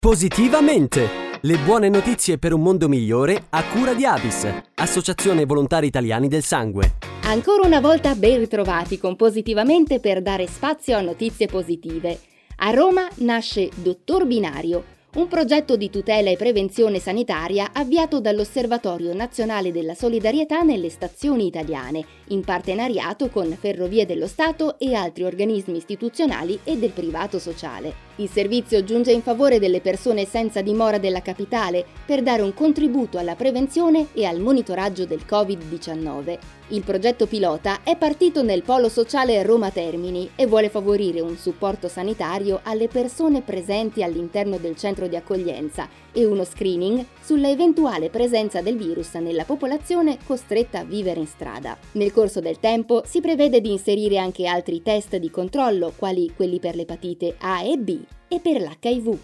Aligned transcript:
Positivamente! 0.00 1.38
Le 1.42 1.58
buone 1.58 1.90
notizie 1.90 2.38
per 2.38 2.54
un 2.54 2.62
mondo 2.62 2.88
migliore 2.88 3.44
a 3.50 3.62
cura 3.64 3.92
di 3.92 4.06
Avis, 4.06 4.48
Associazione 4.76 5.44
Volontari 5.44 5.88
Italiani 5.88 6.26
del 6.26 6.42
Sangue. 6.42 6.94
Ancora 7.24 7.66
una 7.66 7.80
volta 7.80 8.14
ben 8.14 8.38
ritrovati 8.38 8.96
con 8.96 9.14
Positivamente 9.14 10.00
per 10.00 10.22
dare 10.22 10.46
spazio 10.46 10.96
a 10.96 11.02
notizie 11.02 11.48
positive. 11.48 12.18
A 12.62 12.70
Roma 12.70 13.06
nasce 13.16 13.68
Dottor 13.74 14.26
Binario, 14.26 14.82
un 15.12 15.26
progetto 15.26 15.76
di 15.76 15.90
tutela 15.90 16.30
e 16.30 16.36
prevenzione 16.36 17.00
sanitaria 17.00 17.70
avviato 17.72 18.20
dall'Osservatorio 18.20 19.12
Nazionale 19.12 19.72
della 19.72 19.94
Solidarietà 19.94 20.62
nelle 20.62 20.88
stazioni 20.88 21.46
italiane, 21.46 22.04
in 22.28 22.44
partenariato 22.44 23.28
con 23.28 23.56
Ferrovie 23.58 24.06
dello 24.06 24.28
Stato 24.28 24.78
e 24.78 24.94
altri 24.94 25.24
organismi 25.24 25.76
istituzionali 25.78 26.60
e 26.62 26.76
del 26.76 26.90
privato 26.90 27.40
sociale. 27.40 28.08
Il 28.16 28.28
servizio 28.28 28.84
giunge 28.84 29.10
in 29.10 29.22
favore 29.22 29.58
delle 29.58 29.80
persone 29.80 30.26
senza 30.26 30.60
dimora 30.60 30.98
della 30.98 31.22
capitale 31.22 31.84
per 32.06 32.22
dare 32.22 32.42
un 32.42 32.54
contributo 32.54 33.18
alla 33.18 33.34
prevenzione 33.34 34.08
e 34.12 34.26
al 34.26 34.38
monitoraggio 34.38 35.06
del 35.06 35.22
Covid-19. 35.28 36.38
Il 36.68 36.82
progetto 36.82 37.26
pilota 37.26 37.80
è 37.82 37.96
partito 37.96 38.42
nel 38.42 38.62
polo 38.62 38.88
sociale 38.88 39.42
Roma 39.42 39.70
Termini 39.70 40.30
e 40.36 40.46
vuole 40.46 40.68
favorire 40.68 41.20
un 41.20 41.36
supporto 41.36 41.88
sanitario 41.88 42.60
alle 42.62 42.86
persone 42.86 43.40
presenti 43.40 44.04
all'interno 44.04 44.56
del 44.56 44.76
centro 44.76 44.99
di 45.06 45.16
accoglienza 45.16 45.88
e 46.12 46.24
uno 46.24 46.44
screening 46.44 47.04
sulla 47.22 47.48
eventuale 47.48 48.10
presenza 48.10 48.60
del 48.60 48.76
virus 48.76 49.14
nella 49.14 49.44
popolazione 49.44 50.18
costretta 50.26 50.80
a 50.80 50.84
vivere 50.84 51.20
in 51.20 51.26
strada. 51.26 51.76
Nel 51.92 52.12
corso 52.12 52.40
del 52.40 52.58
tempo 52.58 53.02
si 53.04 53.20
prevede 53.20 53.60
di 53.60 53.70
inserire 53.70 54.18
anche 54.18 54.46
altri 54.46 54.82
test 54.82 55.16
di 55.16 55.30
controllo, 55.30 55.92
quali 55.96 56.32
quelli 56.34 56.58
per 56.58 56.74
l'epatite 56.74 57.36
A 57.38 57.62
e 57.62 57.76
B 57.76 57.98
e 58.28 58.40
per 58.40 58.60
l'HIV. 58.60 59.18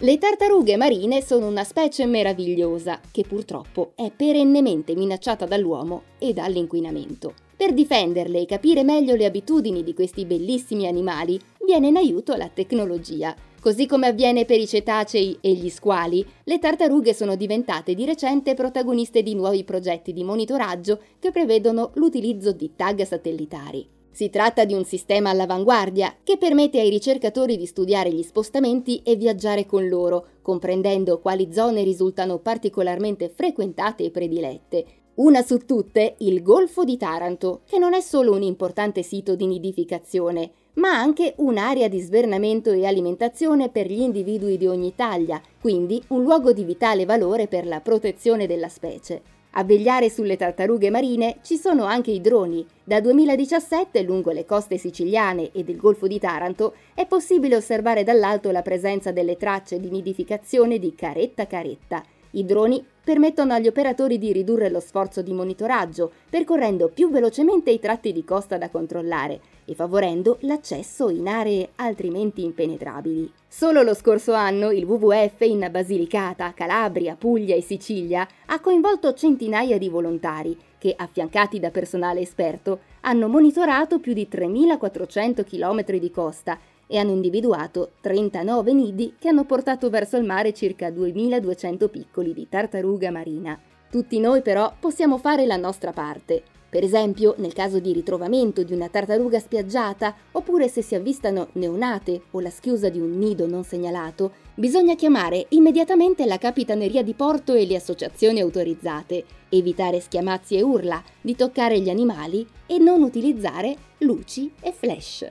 Le 0.00 0.18
tartarughe 0.18 0.76
marine 0.76 1.22
sono 1.22 1.46
una 1.46 1.64
specie 1.64 2.04
meravigliosa 2.04 3.00
che 3.10 3.24
purtroppo 3.26 3.92
è 3.94 4.12
perennemente 4.14 4.94
minacciata 4.94 5.46
dall'uomo 5.46 6.02
e 6.18 6.34
dall'inquinamento. 6.34 7.32
Per 7.56 7.72
difenderle 7.72 8.40
e 8.40 8.44
capire 8.44 8.84
meglio 8.84 9.14
le 9.14 9.24
abitudini 9.24 9.82
di 9.82 9.94
questi 9.94 10.26
bellissimi 10.26 10.86
animali 10.86 11.40
viene 11.64 11.86
in 11.86 11.96
aiuto 11.96 12.36
la 12.36 12.50
tecnologia. 12.52 13.34
Così 13.66 13.86
come 13.86 14.06
avviene 14.06 14.44
per 14.44 14.60
i 14.60 14.66
cetacei 14.68 15.38
e 15.40 15.52
gli 15.54 15.70
squali, 15.70 16.24
le 16.44 16.60
tartarughe 16.60 17.12
sono 17.12 17.34
diventate 17.34 17.94
di 17.94 18.04
recente 18.04 18.54
protagoniste 18.54 19.24
di 19.24 19.34
nuovi 19.34 19.64
progetti 19.64 20.12
di 20.12 20.22
monitoraggio 20.22 21.00
che 21.18 21.32
prevedono 21.32 21.90
l'utilizzo 21.94 22.52
di 22.52 22.76
tag 22.76 23.02
satellitari. 23.02 23.84
Si 24.12 24.30
tratta 24.30 24.64
di 24.64 24.72
un 24.72 24.84
sistema 24.84 25.30
all'avanguardia 25.30 26.14
che 26.22 26.36
permette 26.36 26.78
ai 26.78 26.90
ricercatori 26.90 27.56
di 27.56 27.66
studiare 27.66 28.12
gli 28.12 28.22
spostamenti 28.22 29.02
e 29.02 29.16
viaggiare 29.16 29.66
con 29.66 29.88
loro, 29.88 30.26
comprendendo 30.42 31.18
quali 31.18 31.52
zone 31.52 31.82
risultano 31.82 32.38
particolarmente 32.38 33.28
frequentate 33.28 34.04
e 34.04 34.10
predilette. 34.12 34.84
Una 35.16 35.40
su 35.40 35.64
tutte, 35.64 36.16
il 36.18 36.42
Golfo 36.42 36.84
di 36.84 36.98
Taranto, 36.98 37.60
che 37.66 37.78
non 37.78 37.94
è 37.94 38.02
solo 38.02 38.34
un 38.34 38.42
importante 38.42 39.02
sito 39.02 39.34
di 39.34 39.46
nidificazione, 39.46 40.50
ma 40.74 40.90
anche 40.90 41.32
un'area 41.38 41.88
di 41.88 42.00
svernamento 42.00 42.70
e 42.70 42.84
alimentazione 42.84 43.70
per 43.70 43.86
gli 43.86 44.00
individui 44.00 44.58
di 44.58 44.66
ogni 44.66 44.94
taglia, 44.94 45.40
quindi 45.58 46.02
un 46.08 46.22
luogo 46.22 46.52
di 46.52 46.64
vitale 46.64 47.06
valore 47.06 47.46
per 47.46 47.66
la 47.66 47.80
protezione 47.80 48.46
della 48.46 48.68
specie. 48.68 49.22
A 49.52 49.64
vegliare 49.64 50.10
sulle 50.10 50.36
tartarughe 50.36 50.90
marine 50.90 51.38
ci 51.40 51.56
sono 51.56 51.84
anche 51.84 52.10
i 52.10 52.20
droni. 52.20 52.66
Da 52.84 53.00
2017 53.00 54.02
lungo 54.02 54.32
le 54.32 54.44
coste 54.44 54.76
siciliane 54.76 55.50
e 55.52 55.64
del 55.64 55.78
Golfo 55.78 56.06
di 56.06 56.18
Taranto 56.18 56.74
è 56.92 57.06
possibile 57.06 57.56
osservare 57.56 58.04
dall'alto 58.04 58.50
la 58.50 58.60
presenza 58.60 59.12
delle 59.12 59.38
tracce 59.38 59.80
di 59.80 59.88
nidificazione 59.88 60.78
di 60.78 60.94
caretta 60.94 61.46
caretta. 61.46 62.02
I 62.36 62.44
droni 62.44 62.84
permettono 63.02 63.54
agli 63.54 63.66
operatori 63.66 64.18
di 64.18 64.30
ridurre 64.30 64.68
lo 64.68 64.78
sforzo 64.78 65.22
di 65.22 65.32
monitoraggio, 65.32 66.12
percorrendo 66.28 66.88
più 66.88 67.08
velocemente 67.08 67.70
i 67.70 67.80
tratti 67.80 68.12
di 68.12 68.24
costa 68.24 68.58
da 68.58 68.68
controllare 68.68 69.40
e 69.64 69.74
favorendo 69.74 70.36
l'accesso 70.40 71.08
in 71.08 71.28
aree 71.28 71.70
altrimenti 71.76 72.44
impenetrabili. 72.44 73.32
Solo 73.48 73.80
lo 73.80 73.94
scorso 73.94 74.34
anno 74.34 74.70
il 74.70 74.84
WWF 74.84 75.40
in 75.40 75.66
Basilicata, 75.70 76.52
Calabria, 76.52 77.16
Puglia 77.16 77.54
e 77.54 77.62
Sicilia 77.62 78.28
ha 78.44 78.60
coinvolto 78.60 79.14
centinaia 79.14 79.78
di 79.78 79.88
volontari 79.88 80.54
che, 80.76 80.92
affiancati 80.94 81.58
da 81.58 81.70
personale 81.70 82.20
esperto, 82.20 82.80
hanno 83.00 83.28
monitorato 83.28 83.98
più 83.98 84.12
di 84.12 84.28
3.400 84.30 85.42
km 85.42 85.98
di 85.98 86.10
costa 86.10 86.58
e 86.86 86.98
hanno 86.98 87.12
individuato 87.12 87.92
39 88.00 88.72
nidi 88.72 89.14
che 89.18 89.28
hanno 89.28 89.44
portato 89.44 89.90
verso 89.90 90.16
il 90.16 90.24
mare 90.24 90.52
circa 90.52 90.88
2.200 90.88 91.88
piccoli 91.88 92.32
di 92.32 92.48
tartaruga 92.48 93.10
marina. 93.10 93.58
Tutti 93.90 94.18
noi 94.18 94.42
però 94.42 94.74
possiamo 94.78 95.18
fare 95.18 95.46
la 95.46 95.56
nostra 95.56 95.92
parte. 95.92 96.42
Per 96.68 96.82
esempio, 96.82 97.34
nel 97.38 97.52
caso 97.52 97.78
di 97.78 97.92
ritrovamento 97.92 98.62
di 98.62 98.74
una 98.74 98.88
tartaruga 98.88 99.38
spiaggiata, 99.38 100.14
oppure 100.32 100.68
se 100.68 100.82
si 100.82 100.94
avvistano 100.94 101.48
neonate 101.52 102.22
o 102.32 102.40
la 102.40 102.50
schiusa 102.50 102.88
di 102.88 102.98
un 102.98 103.16
nido 103.16 103.46
non 103.46 103.64
segnalato, 103.64 104.32
bisogna 104.54 104.94
chiamare 104.96 105.46
immediatamente 105.50 106.26
la 106.26 106.38
Capitaneria 106.38 107.02
di 107.02 107.14
Porto 107.14 107.54
e 107.54 107.64
le 107.66 107.76
associazioni 107.76 108.40
autorizzate, 108.40 109.24
evitare 109.48 110.00
schiamazzi 110.00 110.56
e 110.56 110.62
urla, 110.62 111.02
di 111.20 111.36
toccare 111.36 111.78
gli 111.80 111.88
animali 111.88 112.46
e 112.66 112.78
non 112.78 113.02
utilizzare 113.02 113.76
luci 113.98 114.52
e 114.60 114.72
flash. 114.72 115.30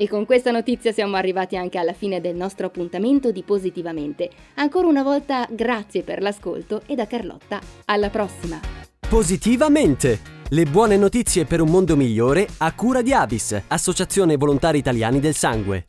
E 0.00 0.06
con 0.06 0.26
questa 0.26 0.52
notizia 0.52 0.92
siamo 0.92 1.16
arrivati 1.16 1.56
anche 1.56 1.76
alla 1.76 1.92
fine 1.92 2.20
del 2.20 2.36
nostro 2.36 2.66
appuntamento 2.66 3.32
di 3.32 3.42
Positivamente. 3.42 4.30
Ancora 4.54 4.86
una 4.86 5.02
volta 5.02 5.44
grazie 5.50 6.04
per 6.04 6.22
l'ascolto 6.22 6.82
e 6.86 6.94
da 6.94 7.08
Carlotta 7.08 7.58
alla 7.86 8.08
prossima. 8.08 8.60
Positivamente! 9.08 10.36
Le 10.50 10.64
buone 10.66 10.96
notizie 10.96 11.46
per 11.46 11.60
un 11.60 11.70
mondo 11.70 11.96
migliore 11.96 12.46
a 12.58 12.72
cura 12.74 13.02
di 13.02 13.12
Avis, 13.12 13.60
Associazione 13.66 14.36
Volontari 14.36 14.78
Italiani 14.78 15.18
del 15.18 15.34
Sangue. 15.34 15.88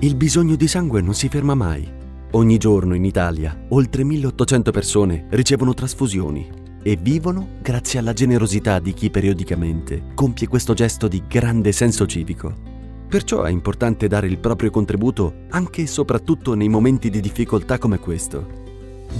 Il 0.00 0.16
bisogno 0.16 0.56
di 0.56 0.66
sangue 0.66 1.00
non 1.00 1.14
si 1.14 1.28
ferma 1.28 1.54
mai. 1.54 1.88
Ogni 2.32 2.58
giorno 2.58 2.96
in 2.96 3.04
Italia 3.04 3.56
oltre 3.68 4.02
1800 4.02 4.72
persone 4.72 5.26
ricevono 5.30 5.74
trasfusioni 5.74 6.61
e 6.82 6.96
vivono 6.96 7.58
grazie 7.60 7.98
alla 7.98 8.12
generosità 8.12 8.78
di 8.78 8.92
chi 8.92 9.10
periodicamente 9.10 10.06
compie 10.14 10.48
questo 10.48 10.74
gesto 10.74 11.08
di 11.08 11.22
grande 11.28 11.72
senso 11.72 12.06
civico. 12.06 12.70
Perciò 13.08 13.42
è 13.42 13.50
importante 13.50 14.08
dare 14.08 14.26
il 14.26 14.38
proprio 14.38 14.70
contributo 14.70 15.44
anche 15.50 15.82
e 15.82 15.86
soprattutto 15.86 16.54
nei 16.54 16.68
momenti 16.68 17.10
di 17.10 17.20
difficoltà 17.20 17.78
come 17.78 17.98
questo. 17.98 18.60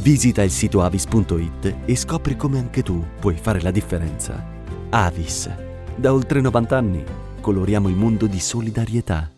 Visita 0.00 0.42
il 0.42 0.50
sito 0.50 0.82
avis.it 0.82 1.76
e 1.84 1.96
scopri 1.96 2.36
come 2.36 2.58
anche 2.58 2.82
tu 2.82 3.04
puoi 3.20 3.36
fare 3.36 3.60
la 3.60 3.70
differenza. 3.70 4.44
Avis. 4.90 5.50
Da 5.94 6.12
oltre 6.12 6.40
90 6.40 6.76
anni 6.76 7.04
coloriamo 7.40 7.88
il 7.88 7.96
mondo 7.96 8.26
di 8.26 8.40
solidarietà. 8.40 9.31